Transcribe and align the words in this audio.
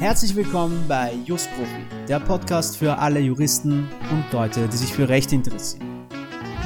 Herzlich 0.00 0.34
willkommen 0.34 0.84
bei 0.88 1.14
Justprofi, 1.24 1.68
der 2.08 2.18
Podcast 2.20 2.76
für 2.78 2.98
alle 2.98 3.20
Juristen 3.20 3.88
und 4.10 4.24
Leute, 4.32 4.68
die 4.68 4.76
sich 4.76 4.92
für 4.92 5.08
Recht 5.08 5.32
interessieren. 5.32 6.06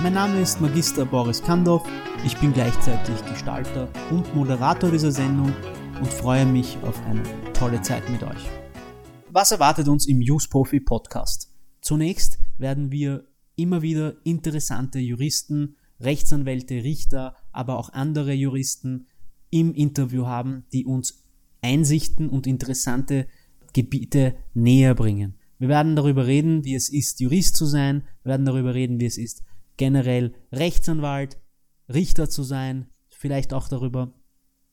Mein 0.02 0.14
Name 0.14 0.40
ist 0.40 0.60
Magister 0.60 1.04
Boris 1.04 1.42
Kandorf, 1.42 1.86
ich 2.24 2.36
bin 2.38 2.52
gleichzeitig 2.54 3.22
Gestalter 3.26 3.88
und 4.10 4.34
Moderator 4.34 4.90
dieser 4.90 5.12
Sendung 5.12 5.52
und 5.98 6.08
freue 6.08 6.46
mich 6.46 6.78
auf 6.82 6.98
eine 7.06 7.22
tolle 7.52 7.82
Zeit 7.82 8.08
mit 8.08 8.22
euch. 8.22 8.48
Was 9.30 9.52
erwartet 9.52 9.88
uns 9.88 10.06
im 10.06 10.22
Justprofi 10.22 10.80
Podcast? 10.80 11.50
Zunächst 11.82 12.38
werden 12.58 12.90
wir 12.90 13.26
immer 13.56 13.82
wieder 13.82 14.16
interessante 14.24 14.98
Juristen, 14.98 15.76
Rechtsanwälte, 16.00 16.82
Richter, 16.82 17.36
aber 17.52 17.78
auch 17.78 17.90
andere 17.90 18.32
Juristen 18.32 19.06
im 19.50 19.74
Interview 19.74 20.26
haben, 20.26 20.64
die 20.72 20.84
uns 20.84 21.24
Einsichten 21.60 22.28
und 22.28 22.46
interessante 22.46 23.26
Gebiete 23.72 24.34
näher 24.54 24.94
bringen. 24.94 25.34
Wir 25.58 25.68
werden 25.68 25.94
darüber 25.94 26.26
reden, 26.26 26.64
wie 26.64 26.74
es 26.74 26.88
ist, 26.88 27.20
Jurist 27.20 27.54
zu 27.54 27.66
sein. 27.66 28.02
Wir 28.24 28.30
werden 28.30 28.46
darüber 28.46 28.74
reden, 28.74 28.98
wie 28.98 29.06
es 29.06 29.16
ist, 29.16 29.44
generell 29.76 30.34
Rechtsanwalt, 30.50 31.38
Richter 31.88 32.28
zu 32.28 32.42
sein. 32.42 32.86
Vielleicht 33.10 33.52
auch 33.52 33.68
darüber, 33.68 34.12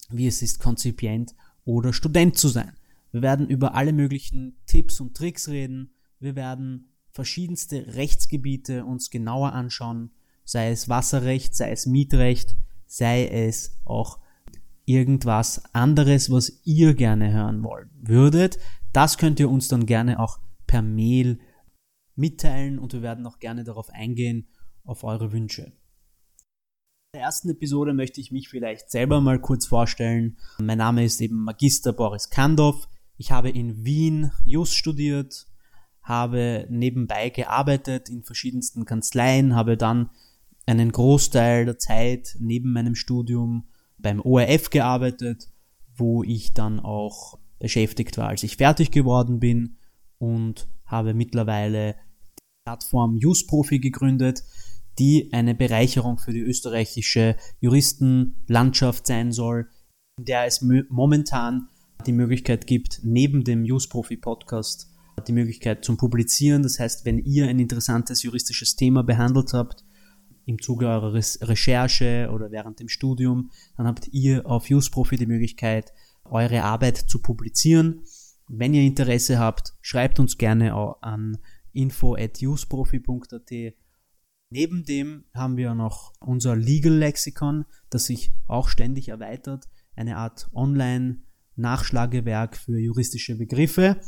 wie 0.10 0.26
es 0.26 0.42
ist, 0.42 0.60
Konzipient 0.60 1.36
oder 1.64 1.94
Student 1.94 2.38
zu 2.38 2.48
sein. 2.48 2.72
Wir 3.12 3.22
werden 3.22 3.48
über 3.48 3.76
alle 3.76 3.94
möglichen 3.94 4.58
Tipps 4.66 5.00
und 5.00 5.16
Tricks 5.16 5.50
reden. 5.50 5.92
Wir 6.20 6.36
werden 6.36 6.92
verschiedenste 7.20 7.96
Rechtsgebiete 7.96 8.86
uns 8.86 9.10
genauer 9.10 9.52
anschauen, 9.52 10.12
sei 10.46 10.72
es 10.72 10.88
Wasserrecht, 10.88 11.54
sei 11.54 11.70
es 11.70 11.86
Mietrecht, 11.86 12.56
sei 12.88 13.28
es 13.28 13.76
auch 13.84 14.20
irgendwas 14.86 15.62
anderes, 15.76 16.32
was 16.32 16.62
ihr 16.64 16.94
gerne 16.94 17.34
hören 17.34 17.62
wollen 17.62 17.90
würdet. 18.00 18.58
Das 18.94 19.18
könnt 19.18 19.42
ihr 19.42 19.50
uns 19.50 19.68
dann 19.68 19.86
gerne 19.86 20.18
auch 20.18 20.40
per 20.66 20.82
Mail 20.82 21.40
mitteilen 22.16 22.80
und 22.80 22.94
wir 22.94 23.02
werden 23.02 23.28
auch 23.28 23.40
gerne 23.40 23.66
darauf 23.66 23.90
eingehen, 23.90 24.48
auf 24.86 25.04
eure 25.04 25.34
Wünsche. 25.34 25.64
In 25.64 27.16
der 27.16 27.24
ersten 27.24 27.50
Episode 27.50 27.94
möchte 27.94 28.22
ich 28.22 28.32
mich 28.32 28.48
vielleicht 28.48 28.92
selber 28.92 29.20
mal 29.20 29.42
kurz 29.42 29.66
vorstellen. 29.66 30.38
Mein 30.58 30.78
Name 30.78 31.04
ist 31.04 31.20
eben 31.20 31.44
Magister 31.44 31.92
Boris 31.92 32.30
Kandov. 32.30 32.88
Ich 33.18 33.34
habe 33.34 33.50
in 33.50 33.84
Wien 33.84 34.32
Jus 34.46 34.74
studiert, 34.74 35.49
habe 36.10 36.66
nebenbei 36.70 37.30
gearbeitet 37.30 38.10
in 38.10 38.24
verschiedensten 38.24 38.84
Kanzleien, 38.84 39.56
habe 39.56 39.78
dann 39.78 40.10
einen 40.66 40.92
Großteil 40.92 41.66
der 41.66 41.78
Zeit 41.78 42.36
neben 42.40 42.74
meinem 42.74 42.96
Studium 42.96 43.70
beim 44.00 44.20
ORF 44.20 44.72
gearbeitet, 44.72 45.50
wo 45.96 46.24
ich 46.24 46.54
dann 46.54 46.80
auch 46.80 47.38
beschäftigt 47.60 48.18
war, 48.18 48.30
als 48.30 48.44
ich 48.44 48.58
fertig 48.58 48.90
geworden 48.90 49.40
bin 49.40 49.78
und 50.18 50.68
habe 50.86 51.14
mittlerweile 51.14 51.94
die 51.94 52.44
Plattform 52.66 53.16
Justprofi 53.18 53.80
gegründet, 53.80 54.44
die 54.98 55.32
eine 55.32 55.54
Bereicherung 55.54 56.18
für 56.18 56.34
die 56.34 56.40
österreichische 56.40 57.36
Juristenlandschaft 57.60 59.06
sein 59.06 59.32
soll, 59.32 59.70
in 60.18 60.26
der 60.26 60.46
es 60.46 60.66
momentan 60.90 61.70
die 62.08 62.14
Möglichkeit 62.14 62.66
gibt, 62.66 63.02
neben 63.04 63.44
dem 63.44 63.64
Justprofi 63.64 64.18
Podcast 64.18 64.89
die 65.28 65.34
Möglichkeit 65.34 65.86
zum 65.86 65.98
Publizieren. 65.98 66.64
Das 66.64 66.80
heißt, 66.80 67.06
wenn 67.06 67.20
ihr 67.20 67.48
ein 67.48 67.60
interessantes 67.60 68.24
juristisches 68.24 68.76
Thema 68.76 69.04
behandelt 69.04 69.54
habt, 69.54 69.86
im 70.46 70.60
Zuge 70.62 70.88
eurer 70.88 71.14
Recherche 71.14 72.30
oder 72.34 72.52
während 72.52 72.80
dem 72.80 72.90
Studium, 72.90 73.52
dann 73.78 73.86
habt 73.86 74.08
ihr 74.12 74.48
auf 74.48 74.68
Useprofi 74.70 75.16
die 75.16 75.28
Möglichkeit, 75.28 75.94
eure 76.26 76.64
Arbeit 76.64 76.98
zu 76.98 77.22
publizieren. 77.22 78.02
Wenn 78.48 78.74
ihr 78.74 78.82
Interesse 78.82 79.38
habt, 79.38 79.76
schreibt 79.82 80.20
uns 80.20 80.40
gerne 80.40 80.74
an 81.02 81.38
info.useprofi.at. 81.72 83.52
Neben 84.52 84.86
dem 84.86 85.26
haben 85.36 85.58
wir 85.58 85.76
noch 85.76 86.14
unser 86.20 86.56
Legal 86.56 86.94
Lexikon, 86.94 87.66
das 87.92 88.06
sich 88.06 88.32
auch 88.48 88.70
ständig 88.70 89.10
erweitert, 89.10 89.68
eine 89.96 90.18
Art 90.18 90.50
Online-Nachschlagewerk 90.54 92.58
für 92.58 92.80
juristische 92.80 93.36
Begriffe 93.36 94.02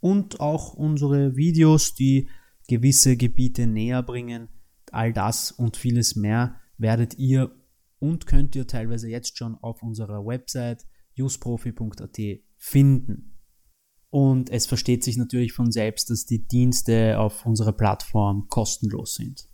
und 0.00 0.40
auch 0.40 0.74
unsere 0.74 1.36
Videos, 1.36 1.94
die 1.94 2.28
gewisse 2.68 3.16
Gebiete 3.16 3.66
näher 3.66 4.02
bringen, 4.02 4.48
All 4.92 5.12
das 5.12 5.50
und 5.50 5.76
vieles 5.76 6.16
mehr 6.16 6.60
werdet 6.78 7.18
ihr 7.18 7.54
und 7.98 8.26
könnt 8.26 8.54
ihr 8.54 8.66
teilweise 8.66 9.08
jetzt 9.08 9.36
schon 9.36 9.54
auf 9.56 9.82
unserer 9.82 10.24
Website 10.24 10.86
useprofi.at 11.18 12.18
finden. 12.56 13.38
Und 14.10 14.50
es 14.50 14.66
versteht 14.66 15.02
sich 15.02 15.16
natürlich 15.16 15.52
von 15.52 15.72
selbst, 15.72 16.10
dass 16.10 16.24
die 16.24 16.46
Dienste 16.46 17.18
auf 17.18 17.44
unserer 17.44 17.72
Plattform 17.72 18.46
kostenlos 18.48 19.14
sind. 19.14 19.48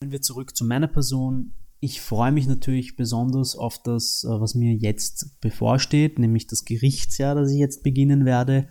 Kommen 0.00 0.12
wir 0.12 0.22
zurück 0.22 0.56
zu 0.56 0.64
meiner 0.64 0.88
Person. 0.88 1.54
Ich 1.80 2.00
freue 2.00 2.32
mich 2.32 2.46
natürlich 2.46 2.96
besonders 2.96 3.56
auf 3.56 3.82
das, 3.82 4.24
äh, 4.24 4.28
was 4.28 4.54
mir 4.54 4.74
jetzt 4.74 5.40
bevorsteht, 5.40 6.18
nämlich 6.18 6.46
das 6.46 6.64
Gerichtsjahr, 6.64 7.34
das 7.34 7.52
ich 7.52 7.58
jetzt 7.58 7.82
beginnen 7.82 8.24
werde. 8.24 8.68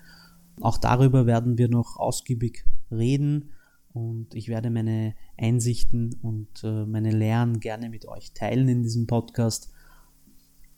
Auch 0.61 0.77
darüber 0.77 1.25
werden 1.25 1.57
wir 1.57 1.69
noch 1.69 1.97
ausgiebig 1.97 2.65
reden 2.91 3.51
und 3.93 4.33
ich 4.33 4.47
werde 4.47 4.69
meine 4.69 5.15
Einsichten 5.37 6.15
und 6.21 6.63
äh, 6.63 6.85
meine 6.85 7.11
Lehren 7.11 7.59
gerne 7.59 7.89
mit 7.89 8.07
euch 8.07 8.31
teilen 8.33 8.67
in 8.67 8.83
diesem 8.83 9.07
Podcast. 9.07 9.71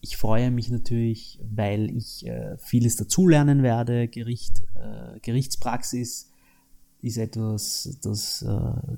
Ich 0.01 0.17
freue 0.17 0.51
mich 0.51 0.69
natürlich, 0.69 1.39
weil 1.43 1.89
ich 1.95 2.25
äh, 2.25 2.57
vieles 2.57 2.95
dazulernen 2.95 3.63
werde. 3.63 4.07
Gericht, 4.07 4.61
äh, 4.75 5.19
Gerichtspraxis 5.21 6.31
ist 7.01 7.17
etwas, 7.17 7.97
das 8.01 8.45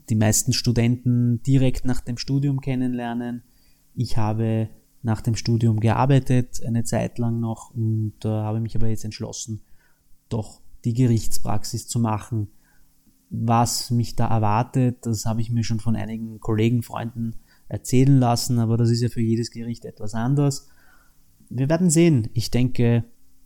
die 0.10 0.16
meisten 0.16 0.54
Studenten 0.54 1.44
direkt 1.44 1.86
nach 1.86 2.02
dem 2.02 2.18
Studium 2.18 2.60
kennenlernen. 2.60 3.44
Ich 3.94 4.18
habe 4.18 4.70
nach 5.04 5.22
dem 5.22 5.36
Studium 5.36 5.80
gearbeitet, 5.80 6.64
eine 6.66 6.84
Zeit 6.84 7.20
lang 7.20 7.40
noch, 7.40 7.70
und 7.76 8.16
habe 8.26 8.60
mich 8.60 8.76
aber 8.76 8.88
jetzt 8.88 9.06
entschlossen, 9.06 9.62
doch 10.30 10.62
die 10.86 10.94
Gerichtspraxis 10.94 11.88
zu 11.88 12.00
machen 12.00 12.48
was 13.32 13.90
mich 13.92 14.18
da 14.18 14.28
erwartet, 14.28 15.06
das 15.06 15.26
habe 15.26 15.40
ich 15.40 15.50
mir 15.50 15.64
schon 15.64 15.80
von 15.80 15.96
einigen 15.96 16.42
Kollegen, 16.42 16.84
Freunden 16.84 17.38
erzählen 17.70 18.18
lassen, 18.18 18.60
aber 18.60 18.76
das 18.76 18.90
ist 18.90 19.02
ja 19.02 19.08
für 19.08 19.22
jedes 19.22 19.52
Gericht 19.52 19.86
etwas 19.86 20.14
anders. 20.14 20.68
Wir 21.50 21.70
werden 21.70 21.90
sehen. 21.90 22.30
Ich 22.34 22.52
denke, 22.52 23.06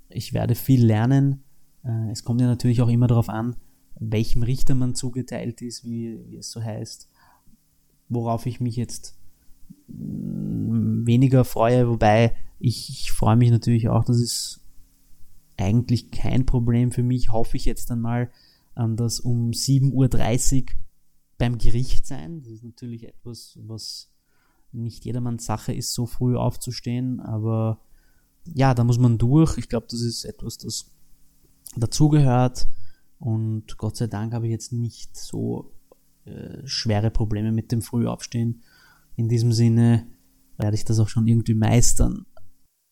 ich 0.10 0.34
werde 0.34 0.56
viel 0.56 0.84
lernen. 0.84 1.44
Äh, 1.84 2.10
es 2.10 2.24
kommt 2.24 2.42
ja 2.42 2.48
natürlich 2.48 2.82
auch 2.82 2.90
immer 2.90 3.06
darauf 3.06 3.30
an, 3.30 3.58
welchem 4.00 4.42
Richter 4.42 4.74
man 4.74 4.96
zugeteilt 4.96 5.62
ist, 5.62 5.86
wie, 5.86 6.20
wie 6.30 6.38
es 6.38 6.50
so 6.50 6.64
heißt, 6.64 7.08
worauf 8.10 8.48
ich 8.48 8.60
mich 8.60 8.76
jetzt 8.76 9.16
mm, 9.88 11.06
weniger 11.06 11.46
freue, 11.46 11.88
wobei 11.88 12.36
ich, 12.58 12.90
ich 12.90 13.12
freue 13.12 13.36
mich 13.36 13.52
natürlich 13.52 13.88
auch, 13.90 14.04
das 14.04 14.20
ist 14.20 14.65
eigentlich 15.58 16.12
kein 16.12 16.46
Problem 16.46 16.92
für 16.92 17.04
mich, 17.04 17.32
hoffe 17.32 17.58
ich 17.58 17.66
jetzt 17.66 17.90
dann 17.90 18.02
mal, 18.02 18.30
an 18.74 18.98
das 18.98 19.20
um 19.20 19.52
7.30 19.52 20.64
Uhr 20.64 20.68
beim 21.38 21.58
Gericht 21.58 22.06
sein. 22.06 22.42
Das 22.42 22.52
ist 22.52 22.64
natürlich 22.64 23.08
etwas, 23.08 23.58
was 23.62 24.12
nicht 24.72 25.06
jedermanns 25.06 25.46
Sache 25.46 25.74
ist, 25.74 25.94
so 25.94 26.06
früh 26.06 26.36
aufzustehen, 26.36 27.22
aber 27.22 27.80
ja, 28.54 28.74
da 28.74 28.84
muss 28.84 29.00
man 29.00 29.18
durch. 29.18 29.58
Ich 29.58 29.70
glaube, 29.70 29.88
das 29.90 30.02
ist 30.02 30.26
etwas, 30.26 30.58
das 30.58 30.92
dazugehört 31.76 32.68
und 33.20 33.78
Gott 33.78 33.98
sei 33.98 34.08
Dank 34.08 34.34
habe 34.34 34.46
ich 34.46 34.52
jetzt 34.52 34.74
nicht 34.74 35.16
so 35.18 35.72
äh, 36.26 36.66
schwere 36.66 37.12
Probleme 37.12 37.52
mit 37.52 37.72
dem 37.72 37.82
Frühaufstehen. 37.82 38.62
In 39.16 39.30
diesem 39.30 39.52
Sinne 39.52 40.08
werde 40.58 40.76
ich 40.76 40.86
das 40.86 41.00
auch 41.00 41.10
schon 41.10 41.28
irgendwie 41.28 41.54
meistern. 41.54 42.26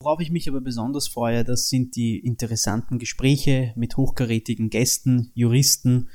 Worauf 0.04 0.20
ich 0.20 0.32
mich 0.32 0.50
aber 0.50 0.60
besonders 0.60 1.08
freue, 1.08 1.46
das 1.46 1.70
sind 1.70 1.96
die 1.96 2.20
interessanten 2.20 3.00
Gespräche 3.00 3.72
mit 3.78 3.96
hochkarätigen 3.96 4.70
Gästen, 4.70 5.32
Juristen 5.34 6.10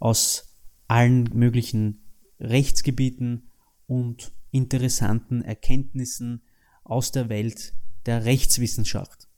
aus 0.00 0.56
allen 0.88 1.30
möglichen 1.32 2.02
Rechtsgebieten 2.40 3.52
und 3.86 4.32
interessanten 4.50 5.42
Erkenntnissen 5.42 6.42
aus 6.82 7.12
der 7.12 7.28
Welt 7.28 7.74
der 8.06 8.24
Rechtswissenschaft. 8.24 9.28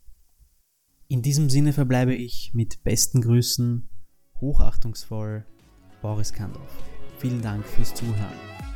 In 1.08 1.20
diesem 1.20 1.50
Sinne 1.50 1.74
verbleibe 1.74 2.14
ich 2.14 2.52
mit 2.54 2.82
besten 2.82 3.20
Grüßen, 3.20 3.90
hochachtungsvoll, 4.40 5.44
Boris 6.00 6.32
Kandorf. 6.32 6.72
Vielen 7.18 7.42
Dank 7.42 7.66
fürs 7.66 7.92
Zuhören. 7.92 8.69